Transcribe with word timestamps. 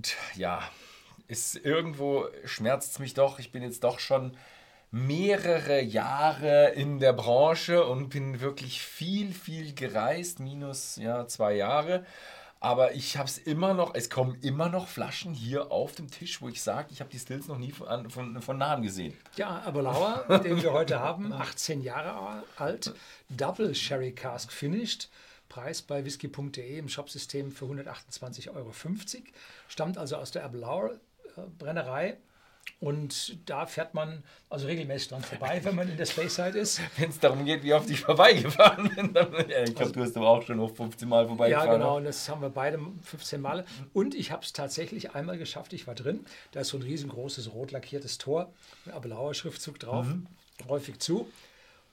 und 0.00 0.16
ja, 0.34 0.62
ist 1.28 1.56
irgendwo 1.56 2.26
schmerzt 2.46 2.92
es 2.92 2.98
mich 3.00 3.12
doch. 3.12 3.38
Ich 3.38 3.52
bin 3.52 3.62
jetzt 3.62 3.84
doch 3.84 3.98
schon 3.98 4.34
mehrere 4.90 5.82
Jahre 5.82 6.70
in 6.70 7.00
der 7.00 7.12
Branche 7.12 7.84
und 7.84 8.08
bin 8.08 8.40
wirklich 8.40 8.80
viel, 8.80 9.34
viel 9.34 9.74
gereist, 9.74 10.40
minus 10.40 10.96
ja, 10.96 11.26
zwei 11.26 11.52
Jahre. 11.52 12.06
Aber 12.60 12.94
ich 12.94 13.18
habe 13.18 13.28
es 13.28 13.36
immer 13.36 13.74
noch, 13.74 13.94
es 13.94 14.08
kommen 14.08 14.38
immer 14.40 14.70
noch 14.70 14.88
Flaschen 14.88 15.34
hier 15.34 15.70
auf 15.70 15.94
dem 15.94 16.10
Tisch, 16.10 16.40
wo 16.40 16.48
ich 16.48 16.62
sage, 16.62 16.88
ich 16.92 17.00
habe 17.00 17.10
die 17.10 17.18
Stills 17.18 17.46
noch 17.46 17.58
nie 17.58 17.70
von, 17.70 18.08
von, 18.08 18.40
von 18.40 18.56
nahem 18.56 18.80
gesehen. 18.82 19.14
Ja, 19.36 19.62
aber 19.66 19.82
Lauer, 19.82 20.40
den 20.44 20.62
wir 20.62 20.72
heute 20.72 20.98
haben, 20.98 21.30
18 21.34 21.82
Jahre 21.82 22.42
alt, 22.56 22.94
Double 23.28 23.74
Sherry 23.74 24.12
Cask 24.12 24.50
Finished. 24.50 25.10
Preis 25.50 25.82
bei 25.82 26.06
whisky.de 26.06 26.78
im 26.78 26.88
Shopsystem 26.88 27.52
für 27.52 27.66
128,50 27.66 28.48
Euro. 28.54 28.72
Stammt 29.68 29.98
also 29.98 30.16
aus 30.16 30.30
der 30.30 30.44
Ablauer 30.44 30.92
äh, 31.36 31.42
Brennerei 31.58 32.16
und 32.78 33.36
da 33.46 33.66
fährt 33.66 33.92
man 33.92 34.22
also 34.48 34.66
regelmäßig 34.66 35.08
dran 35.08 35.22
vorbei, 35.22 35.60
wenn 35.64 35.74
man 35.74 35.90
in 35.90 35.98
der 35.98 36.06
Space-Side 36.06 36.58
ist. 36.58 36.80
Wenn 36.96 37.10
es 37.10 37.18
darum 37.18 37.44
geht, 37.44 37.62
wie 37.62 37.74
oft 37.74 37.90
ich 37.90 38.00
vorbeigefahren 38.00 38.88
bin. 38.94 39.12
Dann, 39.12 39.32
ja, 39.32 39.62
ich 39.64 39.74
glaube, 39.74 39.80
also, 39.80 39.92
du 39.92 40.02
hast 40.02 40.16
aber 40.16 40.28
auch 40.28 40.42
schon 40.42 40.56
noch 40.56 40.74
15 40.74 41.06
Mal 41.08 41.26
vorbeigefahren. 41.26 41.68
Ja, 41.68 41.76
genau, 41.76 41.96
und 41.98 42.04
das 42.04 42.28
haben 42.28 42.40
wir 42.40 42.48
beide 42.48 42.78
15 43.02 43.40
Mal. 43.40 43.66
Und 43.92 44.14
ich 44.14 44.30
habe 44.30 44.44
es 44.44 44.54
tatsächlich 44.54 45.14
einmal 45.14 45.36
geschafft, 45.36 45.74
ich 45.74 45.86
war 45.86 45.94
drin. 45.94 46.24
Da 46.52 46.60
ist 46.60 46.68
so 46.68 46.78
ein 46.78 46.82
riesengroßes 46.82 47.52
rot 47.52 47.70
lackiertes 47.70 48.16
Tor, 48.16 48.50
ein 48.90 49.00
blauer 49.00 49.34
Schriftzug 49.34 49.78
drauf, 49.78 50.06
mhm. 50.06 50.26
häufig 50.68 51.00
zu. 51.00 51.30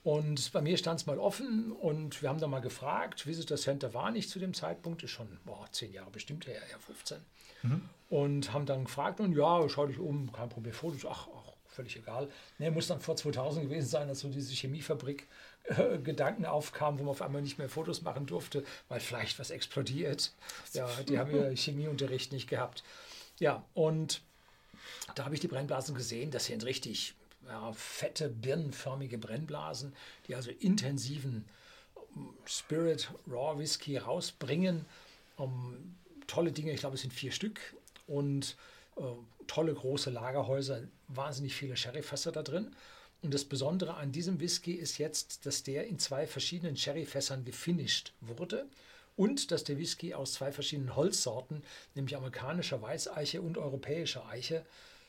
Und 0.08 0.54
bei 0.54 0.62
mir 0.62 0.78
stand 0.78 1.02
es 1.02 1.06
mal 1.06 1.20
offen 1.20 1.74
und 1.74 2.22
wir 2.22 2.30
haben 2.30 2.40
da 2.40 2.48
mal 2.48 2.62
gefragt, 2.62 3.28
Visitor 3.28 3.58
Center 3.58 3.94
war 3.94 4.10
nicht 4.10 4.30
zu 4.30 4.40
dem 4.40 4.54
Zeitpunkt, 4.54 5.04
ist 5.04 5.12
schon 5.12 5.28
boah, 5.44 5.68
zehn 5.74 5.92
Jahre 5.92 6.10
bestimmt 6.12 6.48
her, 6.48 6.62
ja 6.72 6.78
15. 6.80 7.18
Mhm. 7.64 7.82
Und 8.08 8.54
haben 8.54 8.66
dann 8.66 8.86
gefragt 8.86 9.20
und 9.20 9.36
ja, 9.36 9.68
schau 9.68 9.86
dich 9.86 10.00
um, 10.00 10.32
kein 10.32 10.48
Problem, 10.48 10.72
Fotos, 10.72 11.06
ach, 11.06 11.28
ach 11.36 11.52
völlig 11.66 11.98
egal. 11.98 12.30
Ne, 12.58 12.72
muss 12.72 12.88
dann 12.88 13.02
vor 13.02 13.18
2000 13.18 13.66
gewesen 13.66 13.90
sein, 13.90 14.08
als 14.08 14.22
so 14.22 14.30
diese 14.30 14.54
Chemiefabrik 14.54 15.28
äh, 15.66 15.98
Gedanken 15.98 16.46
aufkam, 16.46 17.00
wo 17.00 17.04
man 17.04 17.12
auf 17.12 17.22
einmal 17.22 17.42
nicht 17.42 17.58
mehr 17.58 17.68
Fotos 17.68 18.02
machen 18.04 18.28
durfte, 18.28 18.64
weil 18.88 19.02
vielleicht 19.02 19.38
was 19.40 19.50
explodiert. 19.50 20.32
Ja, 20.72 20.88
die 21.06 21.20
haben 21.20 21.36
ja 21.36 21.50
Chemieunterricht 21.54 22.32
nicht 22.32 22.48
gehabt. 22.48 22.86
Ja, 23.40 23.66
und 23.74 24.22
da 25.16 25.26
habe 25.26 25.36
ich 25.36 25.42
die 25.42 25.50
Brennblasen 25.50 25.96
gesehen, 25.96 26.32
das 26.32 26.46
sind 26.46 26.64
richtig 26.64 27.14
ja, 27.48 27.72
fette, 27.74 28.30
birnenförmige 28.30 29.18
Brennblasen, 29.18 29.94
die 30.28 30.36
also 30.36 30.52
intensiven 30.52 31.46
ähm, 32.16 32.30
Spirit 32.46 33.12
Raw 33.30 33.58
Whisky 33.58 33.98
rausbringen. 33.98 34.86
Um, 35.38 35.76
ähm, 35.76 35.96
tolle 36.28 36.52
Dinge, 36.52 36.72
ich 36.72 36.80
glaube, 36.80 36.96
es 36.96 37.02
sind 37.02 37.14
vier 37.14 37.32
Stück 37.32 37.60
und 38.06 38.58
äh, 38.98 39.02
tolle 39.48 39.74
große 39.74 40.10
Lagerhäuser, 40.10 40.84
wahnsinnig 41.08 41.56
viele 41.56 41.78
Sherryfässer 41.78 42.32
da 42.32 42.44
drin. 42.44 42.76
Und 43.22 43.34
das 43.34 43.46
Besondere 43.46 43.96
an 43.96 44.12
diesem 44.12 44.40
Whisky 44.40 44.74
ist 44.74 44.98
jetzt, 45.00 45.46
dass 45.46 45.64
der 45.64 45.88
in 45.88 45.98
zwei 45.98 46.28
verschiedenen 46.28 46.78
Sherryfässern 46.78 47.46
gefinisht 47.46 48.14
wurde 48.22 48.68
und 49.16 49.52
dass 49.52 49.64
der 49.64 49.78
Whisky 49.78 50.14
aus 50.14 50.34
zwei 50.34 50.52
verschiedenen 50.52 50.96
Holzsorten, 50.96 51.64
nämlich 51.96 52.16
amerikanischer 52.16 52.82
Weißeiche 52.82 53.42
und 53.42 53.58
europäischer 53.58 54.28
Eiche, 54.28 54.66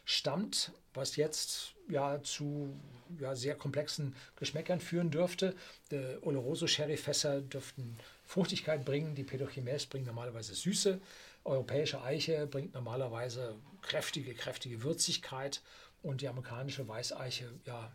stammt, 0.09 0.73
was 0.95 1.17
jetzt 1.17 1.75
ja 1.91 2.23
zu 2.23 2.75
ja, 3.21 3.35
sehr 3.35 3.55
komplexen 3.55 4.17
Geschmäckern 4.37 4.81
führen 4.81 5.11
dürfte. 5.11 5.55
Die 5.91 6.17
Oloroso 6.23 6.67
Sherry-Fässer 6.67 7.43
dürften 7.43 7.99
Fruchtigkeit 8.25 8.87
bringen, 8.87 9.15
die 9.15 9.23
Pedochimes 9.23 9.85
bringen 9.85 10.07
normalerweise 10.07 10.55
Süße, 10.55 10.99
europäische 11.45 12.01
Eiche 12.01 12.47
bringt 12.47 12.73
normalerweise 12.73 13.55
kräftige, 13.83 14.33
kräftige 14.33 14.83
Würzigkeit 14.83 15.61
und 16.03 16.23
die 16.23 16.29
amerikanische 16.29 16.89
Weißeiche 16.89 17.53
ja 17.67 17.93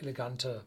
elegante 0.00 0.64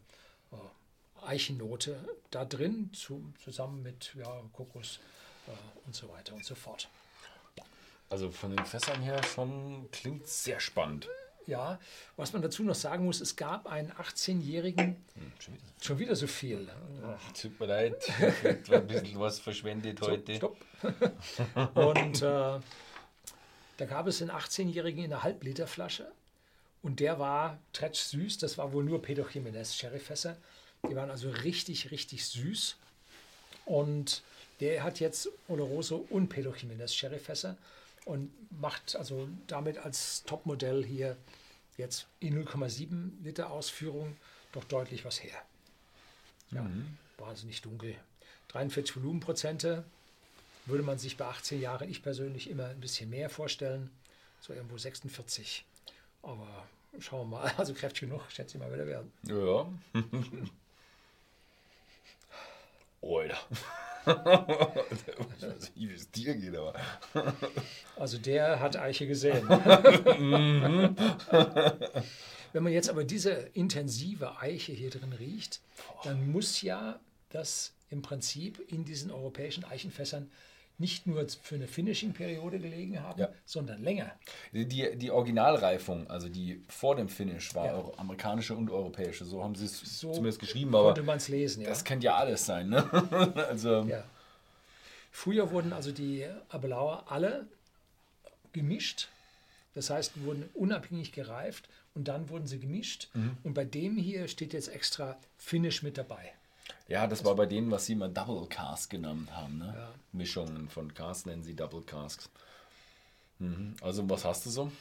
äh, 0.51 1.27
Eichennote 1.27 2.03
da 2.31 2.43
drin, 2.43 2.89
zu, 2.93 3.33
zusammen 3.43 3.83
mit 3.83 4.15
ja, 4.17 4.41
Kokos 4.51 4.99
äh, 5.45 5.51
und 5.85 5.93
so 5.93 6.09
weiter 6.09 6.33
und 6.33 6.43
so 6.43 6.55
fort. 6.55 6.89
Also 8.09 8.31
von 8.31 8.55
den 8.55 8.65
Fässern 8.65 9.01
her 9.01 9.21
schon 9.23 9.89
klingt 9.91 10.27
sehr 10.27 10.59
spannend. 10.59 11.07
Ja, 11.45 11.79
was 12.17 12.33
man 12.33 12.41
dazu 12.41 12.63
noch 12.63 12.75
sagen 12.75 13.05
muss, 13.05 13.21
es 13.21 13.37
gab 13.37 13.67
einen 13.67 13.91
18-jährigen, 13.93 14.97
hm, 15.13 15.31
schon, 15.39 15.57
schon, 15.81 15.99
wieder 15.99 16.15
so 16.15 16.27
viel. 16.27 16.67
Ach, 17.05 17.31
tut 17.31 17.57
mir 17.57 17.67
leid, 17.67 17.95
ich 18.63 18.73
ein 18.73 18.87
bisschen 18.87 19.19
was 19.19 19.39
verschwendet 19.39 20.01
heute. 20.01 20.35
Stopp. 20.35 20.57
Und 21.73 22.21
äh, 22.21 22.59
da 23.77 23.85
gab 23.85 24.07
es 24.07 24.21
einen 24.21 24.31
18-jährigen 24.31 25.05
in 25.05 25.13
einer 25.13 25.23
Halbliterflasche 25.23 26.11
und 26.81 26.99
der 26.99 27.19
war 27.19 27.59
tretsch 27.73 27.99
süß, 27.99 28.37
das 28.39 28.57
war 28.57 28.73
wohl 28.73 28.83
nur 28.83 29.01
Pedro 29.01 29.25
Jiménez 29.25 29.75
Sherryfässer. 29.75 30.37
Die 30.89 30.95
waren 30.95 31.09
also 31.09 31.29
richtig, 31.29 31.91
richtig 31.91 32.25
süß. 32.25 32.75
Und 33.65 34.21
der 34.59 34.83
hat 34.83 34.99
jetzt 34.99 35.29
Oloroso 35.47 36.05
und 36.09 36.29
Pedro 36.29 36.51
Jiménez 36.51 36.93
Sherryfässer 36.93 37.57
und 38.07 38.31
macht 38.59 38.95
also 38.95 39.27
damit 39.47 39.77
als 39.77 40.23
Topmodell 40.23 40.83
hier 40.83 41.17
jetzt 41.77 42.07
in 42.19 42.43
0,7 42.43 43.23
Liter 43.23 43.51
Ausführung 43.51 44.15
doch 44.53 44.63
deutlich 44.63 45.05
was 45.05 45.21
her. 45.21 45.37
Ja, 46.51 46.63
mhm. 46.63 46.97
wahnsinnig 47.17 47.61
dunkel. 47.61 47.95
43 48.47 48.95
Volumenprozente 48.95 49.83
würde 50.65 50.83
man 50.83 50.97
sich 50.97 51.17
bei 51.17 51.25
18 51.25 51.59
Jahren, 51.59 51.89
ich 51.89 52.01
persönlich, 52.01 52.49
immer 52.49 52.67
ein 52.67 52.79
bisschen 52.79 53.09
mehr 53.09 53.29
vorstellen. 53.29 53.89
So 54.39 54.53
irgendwo 54.53 54.77
46. 54.77 55.65
Aber 56.23 56.65
schauen 56.99 57.29
wir 57.29 57.37
mal, 57.37 57.53
also 57.57 57.73
kräftig 57.73 58.01
genug, 58.01 58.23
schätze 58.29 58.57
ich 58.57 58.63
mal, 58.63 58.71
wieder 58.71 58.87
werden. 58.87 59.11
Ja. 59.23 59.67
Alter. 63.01 63.37
Ich 64.07 65.43
weiß 65.43 65.71
nicht, 65.75 65.89
wie 65.89 65.93
es 65.93 66.09
dir 66.11 66.35
geht, 66.35 66.55
aber. 66.55 66.73
Also 67.97 68.17
der 68.17 68.59
hat 68.59 68.77
Eiche 68.77 69.07
gesehen. 69.07 69.47
Wenn 72.53 72.63
man 72.63 72.71
jetzt 72.71 72.89
aber 72.89 73.03
diese 73.03 73.31
intensive 73.53 74.39
Eiche 74.39 74.71
hier 74.71 74.89
drin 74.89 75.13
riecht, 75.13 75.61
dann 76.03 76.31
muss 76.31 76.61
ja 76.61 76.99
das 77.29 77.73
im 77.89 78.01
Prinzip 78.01 78.59
in 78.71 78.85
diesen 78.85 79.11
europäischen 79.11 79.63
Eichenfässern 79.65 80.31
nicht 80.79 81.07
nur 81.07 81.25
für 81.41 81.55
eine 81.55 81.67
Finishing-Periode 81.67 82.59
gelegen 82.59 83.01
haben, 83.01 83.19
ja. 83.19 83.29
sondern 83.45 83.81
länger. 83.81 84.11
Die, 84.51 84.95
die 84.95 85.11
Originalreifung, 85.11 86.07
also 86.09 86.29
die 86.29 86.61
vor 86.67 86.95
dem 86.95 87.09
Finish, 87.09 87.55
war 87.55 87.65
ja. 87.65 87.91
amerikanische 87.97 88.55
und 88.55 88.69
europäische. 88.69 89.25
So 89.25 89.43
haben 89.43 89.55
sie 89.55 89.65
es 89.65 89.79
so 89.99 90.11
zumindest 90.11 90.39
geschrieben. 90.39 90.71
Konnte 90.71 91.03
man 91.03 91.17
es 91.17 91.29
lesen, 91.29 91.63
ja. 91.63 91.69
Das 91.69 91.83
könnte 91.83 92.05
ja 92.05 92.15
alles 92.15 92.45
sein. 92.45 92.69
Ne? 92.69 93.33
also, 93.49 93.83
ja. 93.83 94.03
Früher 95.11 95.49
wurden 95.49 95.73
also 95.73 95.91
die 95.91 96.27
Abelauer 96.49 97.05
alle 97.07 97.47
gemischt. 98.53 99.07
Das 99.73 99.89
heißt, 99.89 100.23
wurden 100.23 100.47
unabhängig 100.53 101.11
gereift 101.11 101.69
und 101.95 102.07
dann 102.07 102.29
wurden 102.29 102.45
sie 102.45 102.59
gemischt. 102.59 103.09
Mhm. 103.13 103.37
Und 103.43 103.53
bei 103.55 103.65
dem 103.65 103.97
hier 103.97 104.27
steht 104.27 104.53
jetzt 104.53 104.67
extra 104.67 105.17
Finish 105.37 105.81
mit 105.81 105.97
dabei. 105.97 106.33
Ja, 106.87 107.05
das 107.05 107.25
war 107.25 107.35
bei 107.35 107.45
denen, 107.45 107.69
was 107.69 107.85
sie 107.85 107.93
immer 107.93 108.07
Double 108.07 108.47
Cask 108.47 108.89
genannt 108.89 109.31
haben. 109.33 109.57
Ne? 109.57 109.73
Ja. 109.75 109.93
Mischungen 110.13 110.69
von 110.69 110.93
Cask 110.93 111.25
nennen 111.25 111.43
sie 111.43 111.55
Double 111.55 111.81
Casks. 111.81 112.29
Mhm. 113.39 113.75
Also, 113.81 114.09
was 114.09 114.23
hast 114.25 114.45
du 114.45 114.49
so? 114.49 114.71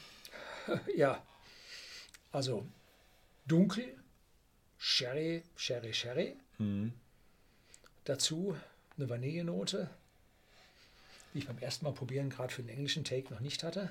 Ja, 0.97 1.23
also 2.33 2.67
dunkel, 3.47 3.95
Sherry, 4.79 5.43
Sherry, 5.55 5.93
Sherry. 5.93 6.37
Mhm. 6.59 6.93
Dazu 8.05 8.57
eine 8.97 9.09
Vanillenote, 9.09 9.89
die 11.33 11.39
ich 11.39 11.47
beim 11.47 11.59
ersten 11.59 11.85
Mal 11.85 11.93
probieren 11.93 12.31
gerade 12.31 12.53
für 12.53 12.63
den 12.63 12.71
englischen 12.71 13.05
Take 13.05 13.33
noch 13.33 13.41
nicht 13.41 13.63
hatte. 13.63 13.91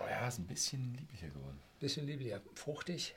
Oh 0.00 0.06
ja, 0.08 0.28
ist 0.28 0.38
ein 0.38 0.46
bisschen 0.46 0.94
lieblicher 0.94 1.28
geworden. 1.28 1.58
Bisschen 1.80 2.06
lieblicher, 2.06 2.40
fruchtig. 2.54 3.14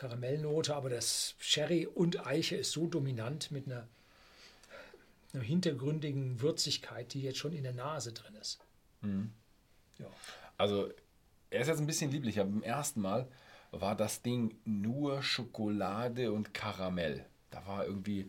Karamellnote, 0.00 0.74
aber 0.74 0.88
das 0.88 1.34
Sherry 1.38 1.86
und 1.86 2.26
Eiche 2.26 2.56
ist 2.56 2.72
so 2.72 2.86
dominant 2.86 3.50
mit 3.50 3.66
einer, 3.66 3.86
einer 5.34 5.42
hintergründigen 5.42 6.40
Würzigkeit, 6.40 7.12
die 7.12 7.20
jetzt 7.20 7.38
schon 7.38 7.52
in 7.52 7.64
der 7.64 7.74
Nase 7.74 8.12
drin 8.12 8.34
ist. 8.40 8.60
Mhm. 9.02 9.30
Ja. 9.98 10.06
Also, 10.56 10.88
er 11.50 11.60
ist 11.60 11.68
jetzt 11.68 11.80
ein 11.80 11.86
bisschen 11.86 12.10
lieblicher. 12.10 12.44
Beim 12.44 12.62
ersten 12.62 13.02
Mal 13.02 13.28
war 13.72 13.94
das 13.94 14.22
Ding 14.22 14.56
nur 14.64 15.22
Schokolade 15.22 16.32
und 16.32 16.54
Karamell. 16.54 17.26
Da 17.50 17.66
war 17.66 17.84
irgendwie. 17.84 18.26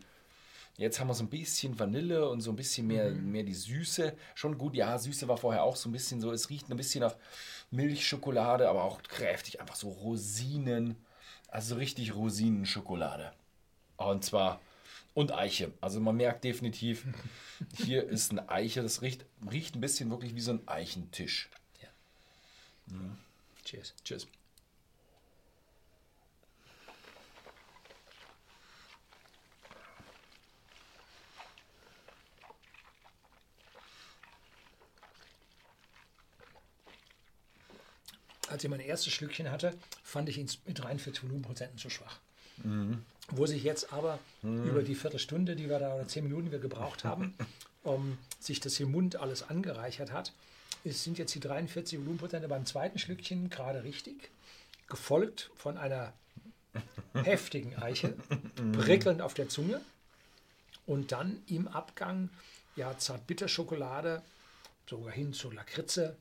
Jetzt 0.75 0.99
haben 0.99 1.07
wir 1.07 1.13
so 1.13 1.23
ein 1.23 1.29
bisschen 1.29 1.79
Vanille 1.79 2.27
und 2.27 2.41
so 2.41 2.51
ein 2.51 2.55
bisschen 2.55 2.87
mehr, 2.87 3.11
mhm. 3.11 3.31
mehr 3.31 3.43
die 3.43 3.53
Süße. 3.53 4.13
Schon 4.35 4.57
gut, 4.57 4.75
ja, 4.75 4.97
Süße 4.97 5.27
war 5.29 5.37
vorher 5.37 5.63
auch 5.63 5.77
so 5.77 5.87
ein 5.87 5.93
bisschen 5.93 6.19
so. 6.19 6.31
Es 6.33 6.49
riecht 6.49 6.69
ein 6.69 6.75
bisschen 6.75 7.01
nach 7.01 7.15
Milchschokolade, 7.69 8.67
aber 8.67 8.83
auch 8.83 9.01
kräftig. 9.03 9.61
Einfach 9.61 9.75
so 9.75 9.89
Rosinen. 9.89 10.97
Also 11.51 11.75
richtig 11.75 12.15
Rosinenschokolade. 12.15 13.33
Und 13.97 14.25
zwar 14.25 14.59
Und 15.13 15.33
Eiche. 15.33 15.73
Also 15.81 15.99
man 15.99 16.15
merkt 16.15 16.45
definitiv, 16.45 17.05
hier 17.75 18.07
ist 18.07 18.31
eine 18.31 18.49
Eiche. 18.49 18.81
Das 18.81 19.01
riecht, 19.01 19.25
riecht 19.51 19.75
ein 19.75 19.81
bisschen 19.81 20.09
wirklich 20.09 20.35
wie 20.35 20.41
so 20.41 20.51
ein 20.51 20.67
Eichentisch. 20.67 21.49
Ja. 21.81 21.89
Cheers. 23.65 23.93
Tschüss. 24.03 24.27
Als 38.61 38.65
ich 38.65 38.69
mein 38.69 38.79
erstes 38.79 39.11
Schlückchen 39.13 39.49
hatte, 39.49 39.73
fand 40.03 40.29
ich 40.29 40.37
ihn 40.37 40.47
mit 40.67 40.77
43 40.77 41.23
Volumenprozenten 41.23 41.79
zu 41.79 41.89
schwach. 41.89 42.19
Wo 43.31 43.47
sich 43.47 43.63
jetzt 43.63 43.91
aber 43.91 44.19
über 44.43 44.83
die 44.83 44.93
Viertelstunde, 44.93 45.55
die 45.55 45.67
wir 45.67 45.79
da, 45.79 45.95
oder 45.95 46.07
zehn 46.07 46.23
Minuten, 46.23 46.45
die 46.45 46.51
wir 46.51 46.59
gebraucht 46.59 47.03
haben, 47.03 47.33
um 47.81 48.19
sich 48.39 48.59
das 48.59 48.79
im 48.79 48.91
Mund 48.91 49.15
alles 49.15 49.41
angereichert 49.41 50.11
hat, 50.11 50.31
es 50.83 51.03
sind 51.03 51.17
jetzt 51.17 51.33
die 51.33 51.39
43 51.39 51.97
Volumenprozente 51.97 52.47
beim 52.47 52.67
zweiten 52.67 52.99
Schlückchen 52.99 53.49
gerade 53.49 53.83
richtig, 53.83 54.29
gefolgt 54.87 55.49
von 55.55 55.79
einer 55.79 56.13
heftigen 57.15 57.75
Eiche, 57.77 58.13
prickelnd 58.73 59.23
auf 59.23 59.33
der 59.33 59.49
Zunge 59.49 59.81
und 60.85 61.11
dann 61.11 61.41
im 61.47 61.67
Abgang 61.67 62.29
ja 62.75 62.95
Zartbitterschokolade, 62.95 64.21
sogar 64.87 65.13
hin 65.13 65.33
zur 65.33 65.51
Lakritze, 65.51 66.15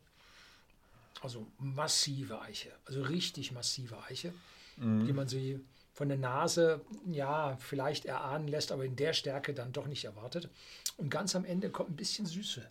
also 1.20 1.46
massive 1.58 2.40
Eiche, 2.40 2.70
also 2.84 3.02
richtig 3.02 3.52
massive 3.52 4.02
Eiche, 4.04 4.32
die 4.76 5.12
man 5.12 5.28
sie 5.28 5.60
von 5.92 6.08
der 6.08 6.16
Nase 6.16 6.80
ja 7.10 7.56
vielleicht 7.58 8.06
erahnen 8.06 8.48
lässt, 8.48 8.72
aber 8.72 8.84
in 8.86 8.96
der 8.96 9.12
Stärke 9.12 9.52
dann 9.52 9.72
doch 9.72 9.86
nicht 9.86 10.04
erwartet. 10.04 10.48
Und 10.96 11.10
ganz 11.10 11.36
am 11.36 11.44
Ende 11.44 11.68
kommt 11.70 11.90
ein 11.90 11.96
bisschen 11.96 12.24
Süße 12.24 12.66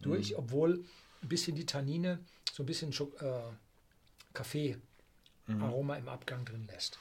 durch, 0.00 0.36
obwohl 0.36 0.84
ein 1.22 1.28
bisschen 1.28 1.56
die 1.56 1.64
Tannine 1.64 2.18
so 2.52 2.62
ein 2.62 2.66
bisschen 2.66 2.92
Schok 2.92 3.20
äh, 3.22 3.40
Kaffee-Aroma 4.34 5.96
im 5.96 6.08
Abgang 6.08 6.44
drin 6.44 6.66
lässt. 6.66 6.98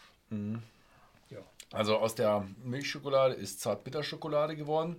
Ja. 1.29 1.39
Also 1.71 1.97
aus 1.97 2.15
der 2.15 2.47
Milchschokolade 2.63 3.33
ist 3.33 3.59
Zartbitterschokolade 3.59 4.55
geworden. 4.55 4.95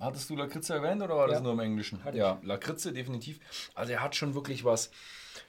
Hattest 0.00 0.28
du 0.30 0.36
Lakritze 0.36 0.74
erwähnt 0.74 1.02
oder 1.02 1.16
war 1.16 1.26
das 1.26 1.38
Ja. 1.38 1.42
nur 1.42 1.52
im 1.52 1.60
Englischen? 1.60 2.02
Hatte 2.04 2.18
Ja, 2.18 2.38
Lakritze 2.42 2.92
definitiv. 2.92 3.40
Also 3.74 3.92
er 3.92 4.02
hat 4.02 4.14
schon 4.14 4.34
wirklich 4.34 4.64
was 4.64 4.90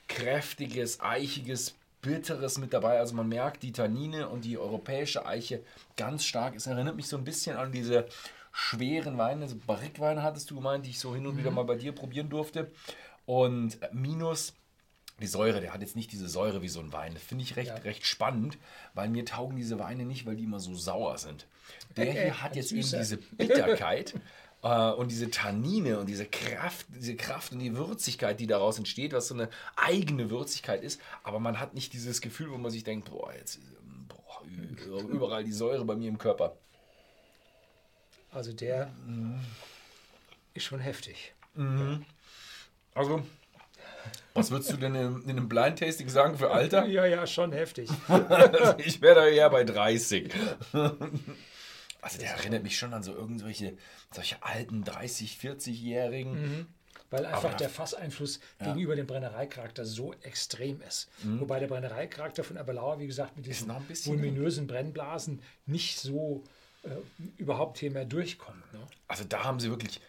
kräftiges, 0.08 1.00
eichiges, 1.02 1.76
bitteres 2.02 2.58
mit 2.58 2.74
dabei. 2.74 3.00
Also 3.00 3.16
man 3.16 3.28
merkt 3.28 3.64
die 3.64 3.72
Tannine 3.72 4.30
und 4.30 4.46
die 4.46 4.58
europäische 4.58 5.26
Eiche 5.26 5.64
ganz 5.96 6.24
stark. 6.26 6.56
Es 6.56 6.68
erinnert 6.68 6.96
mich 6.96 7.08
so 7.08 7.18
ein 7.18 7.24
bisschen 7.24 7.58
an 7.58 7.72
diese 7.72 8.08
schweren 8.54 9.18
Weine, 9.18 9.44
also 9.44 9.56
Barrique-Weine 9.68 10.24
hattest 10.24 10.50
du 10.50 10.56
gemeint, 10.56 10.86
die 10.86 10.90
ich 10.92 11.00
so 11.00 11.14
hin 11.14 11.28
und 11.28 11.38
wieder 11.38 11.52
mal 11.52 11.64
bei 11.66 11.76
dir 11.76 11.92
probieren 11.92 12.30
durfte. 12.30 12.72
Und 13.26 13.78
minus 13.94 14.54
die 15.20 15.28
Säure, 15.28 15.62
der 15.62 15.74
hat 15.74 15.82
jetzt 15.82 15.96
nicht 15.96 16.12
diese 16.12 16.28
Säure 16.30 16.62
wie 16.62 16.68
so 16.70 16.80
ein 16.80 16.94
Wein. 16.94 17.14
Das 17.14 17.24
finde 17.24 17.44
ich 17.44 17.56
recht, 17.56 17.70
Ja. 17.70 17.76
recht 17.78 18.06
spannend, 18.06 18.58
weil 18.94 19.10
mir 19.10 19.26
taugen 19.26 19.56
diese 19.58 19.80
Weine 19.80 20.06
nicht, 20.06 20.26
weil 20.26 20.36
die 20.36 20.44
immer 20.44 20.60
so 20.60 20.76
sauer 20.76 21.18
sind. 21.18 21.48
Der 21.96 22.08
Äh, 22.08 22.10
äh, 22.10 22.24
hier 22.26 22.42
hat 22.44 22.56
jetzt 22.56 22.72
eben 22.72 22.84
süßer. 22.84 23.00
diese 23.00 23.18
Bitterkeit 23.18 24.14
äh, 24.64 24.92
und 24.92 25.10
diese 25.12 25.32
Tannine 25.32 26.00
und 26.00 26.08
diese 26.08 26.26
Kraft, 26.26 26.86
diese 26.90 27.16
Kraft 27.16 27.52
und 27.52 27.60
die 27.60 27.76
Würzigkeit, 27.76 28.40
die 28.40 28.48
daraus 28.48 28.78
entsteht, 28.78 29.14
was 29.14 29.28
so 29.28 29.34
eine 29.34 29.50
eigene 29.76 30.30
Würzigkeit 30.30 30.84
ist. 30.84 31.02
Aber 31.24 31.40
man 31.40 31.60
hat 31.60 31.74
nicht 31.74 31.94
dieses 31.94 32.22
Gefühl, 32.22 32.52
wo 32.52 32.58
man 32.58 32.70
sich 32.72 32.84
denkt, 32.84 33.10
boah, 33.10 33.34
jetzt 33.34 33.60
boah, 34.08 34.44
überall 35.10 35.44
die 35.44 35.52
Säure 35.52 35.84
bei 35.84 35.96
mir 35.96 36.10
im 36.10 36.18
Körper. 36.20 36.56
Also 38.32 38.54
der 38.54 38.92
ist 40.54 40.64
schon 40.66 40.80
heftig. 40.80 41.34
Also, 42.94 43.24
was 44.34 44.52
würdest 44.52 44.72
du 44.72 44.78
denn 44.78 44.96
in, 44.96 45.24
in 45.24 45.30
einem 45.32 45.50
Blind 45.50 45.80
Tasting 45.80 46.10
sagen 46.10 46.38
für 46.38 46.52
Alter? 46.52 46.86
Ja, 46.86 47.06
ja, 47.06 47.26
schon 47.28 47.52
heftig. 47.52 47.90
ich 48.78 49.02
wäre 49.02 49.16
da 49.16 49.28
eher 49.28 49.50
bei 49.50 49.64
30. 49.64 50.32
Also 52.02 52.20
der 52.20 52.32
erinnert 52.32 52.64
mich 52.64 52.78
schon 52.78 52.94
an 52.94 53.04
so 53.04 53.14
irgendwelche 53.14 53.78
solche 54.12 54.42
alten 54.44 54.84
30, 54.84 55.38
40-Jährigen. 55.42 56.68
Weil 57.10 57.26
einfach 57.26 57.46
Aber- 57.50 57.58
der 57.58 57.70
Fasseinfluss 57.70 58.40
gegenüber 58.60 58.96
dem 58.96 59.08
Brennereicharakter 59.08 59.86
so 59.86 60.14
extrem 60.24 60.82
ist. 60.82 61.10
Wobei 61.24 61.60
der 61.60 61.68
Brennereicharakter 61.68 62.44
von 62.44 62.58
Aberlauer, 62.58 63.00
wie 63.00 63.08
gesagt, 63.08 63.38
mit 63.38 63.46
diesen 63.46 63.70
voluminösen 63.70 64.68
Brennblasen 64.68 65.42
nicht 65.66 66.00
so 66.00 66.44
äh, 66.84 66.90
überhaupt 67.38 67.78
hier 67.80 67.92
mehr 67.92 68.06
durchkommt. 68.06 68.74
Ne? 68.74 68.80
Also 69.08 69.24
da 69.24 69.44
haben 69.44 69.60
sie 69.60 69.70
wirklich 69.70 70.02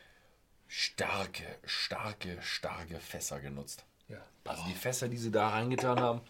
starke, 0.68 1.44
starke, 1.64 2.38
starke 2.40 3.00
Fässer 3.00 3.40
genutzt. 3.40 3.84
Ja. 4.08 4.18
Also 4.44 4.62
die 4.68 4.74
Fässer, 4.74 5.08
die 5.08 5.16
sie 5.16 5.30
da 5.30 5.48
reingetan 5.48 5.98
haben, 5.98 6.20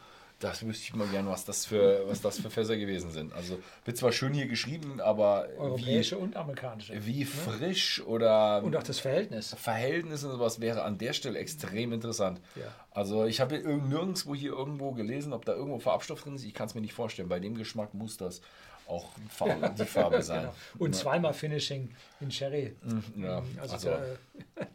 das 0.40 0.64
wüsste 0.64 0.84
ich 0.84 0.94
mal 0.94 1.08
gern, 1.08 1.26
was 1.26 1.44
das 1.44 1.66
für, 1.66 2.06
was 2.06 2.20
das 2.20 2.38
für 2.38 2.48
Fässer 2.48 2.76
gewesen 2.76 3.10
sind. 3.10 3.32
Also 3.32 3.58
wird 3.84 3.96
zwar 3.96 4.12
schön 4.12 4.32
hier 4.32 4.46
geschrieben, 4.46 5.00
aber 5.00 5.48
wie, 5.48 5.58
Europäische 5.58 6.16
und 6.16 6.36
amerikanische. 6.36 7.04
wie 7.04 7.24
frisch 7.24 8.00
oder 8.02 8.62
Und 8.62 8.76
auch 8.76 8.84
das 8.84 9.00
Verhältnis. 9.00 9.54
Verhältnis 9.58 10.22
und 10.22 10.30
sowas 10.30 10.60
wäre 10.60 10.84
an 10.84 10.96
der 10.96 11.12
Stelle 11.12 11.40
extrem 11.40 11.92
interessant. 11.92 12.40
Ja. 12.54 12.72
Also 12.92 13.26
ich 13.26 13.40
habe 13.40 13.58
nirgendwo 13.58 14.34
hier 14.34 14.52
irgendwo 14.52 14.92
gelesen, 14.92 15.32
ob 15.32 15.44
da 15.44 15.54
irgendwo 15.54 15.80
Farbstoff 15.80 16.22
drin 16.22 16.36
ist. 16.36 16.44
Ich 16.44 16.54
kann 16.54 16.68
es 16.68 16.74
mir 16.76 16.82
nicht 16.82 16.94
vorstellen. 16.94 17.28
Bei 17.28 17.40
dem 17.40 17.56
Geschmack 17.56 17.92
muss 17.94 18.16
das 18.16 18.40
auch 18.88 19.10
die 19.78 19.84
Farbe 19.84 20.22
sein. 20.22 20.40
Genau. 20.48 20.54
Und 20.78 20.94
zweimal 20.96 21.34
Finishing 21.34 21.90
in 22.20 22.30
Sherry. 22.30 22.74
Ja, 23.16 23.42
Also, 23.60 23.74
also, 23.74 23.90
äh, 23.90 24.16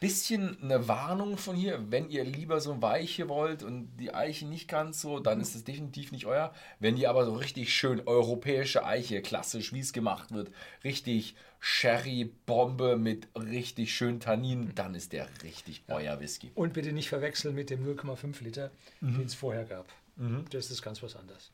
bisschen 0.00 0.62
eine 0.62 0.88
Warnung 0.88 1.38
von 1.38 1.56
hier, 1.56 1.90
wenn 1.90 2.10
ihr 2.10 2.22
lieber 2.24 2.60
so 2.60 2.82
weiche 2.82 3.28
wollt 3.28 3.62
und 3.62 3.96
die 3.96 4.12
Eiche 4.12 4.46
nicht 4.46 4.68
ganz 4.68 5.00
so, 5.00 5.20
dann 5.20 5.40
ist 5.40 5.54
es 5.54 5.64
definitiv 5.64 6.12
nicht 6.12 6.26
euer. 6.26 6.52
Wenn 6.80 6.96
ihr 6.98 7.08
aber 7.08 7.24
so 7.24 7.32
richtig 7.34 7.72
schön 7.74 8.02
europäische 8.06 8.84
Eiche, 8.84 9.22
klassisch 9.22 9.72
wie 9.72 9.80
es 9.80 9.92
gemacht 9.94 10.32
wird, 10.32 10.50
richtig 10.84 11.34
Sherry-Bombe 11.60 12.96
mit 12.96 13.28
richtig 13.34 13.94
schön 13.94 14.20
Tannin, 14.20 14.72
dann 14.74 14.94
ist 14.94 15.12
der 15.12 15.28
richtig 15.42 15.82
euer 15.88 16.20
Whisky. 16.20 16.50
und 16.54 16.74
bitte 16.74 16.92
nicht 16.92 17.08
verwechseln 17.08 17.54
mit 17.54 17.70
dem 17.70 17.84
0,5 17.86 18.42
Liter, 18.44 18.70
den 19.00 19.24
es 19.24 19.34
vorher 19.34 19.64
gab. 19.64 19.86
Das 20.50 20.70
ist 20.70 20.82
ganz 20.82 21.02
was 21.02 21.16
anderes. 21.16 21.50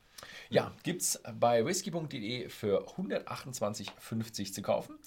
Ja, 0.49 0.71
gibt's 0.83 1.21
bei 1.39 1.65
whisky.de 1.65 2.49
für 2.49 2.87
128,50 2.95 4.53
zu 4.53 4.61
kaufen. 4.61 4.97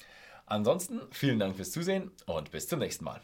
Ansonsten 0.44 1.00
vielen 1.10 1.38
Dank 1.38 1.56
fürs 1.56 1.72
Zusehen 1.72 2.10
und 2.26 2.50
bis 2.50 2.68
zum 2.68 2.78
nächsten 2.78 3.04
Mal. 3.04 3.20